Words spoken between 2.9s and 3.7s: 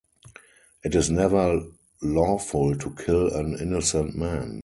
kill an